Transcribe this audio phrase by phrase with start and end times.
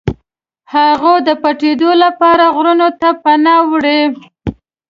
[0.73, 4.01] هغوی د پټېدلو لپاره غرونو ته پناه وړي.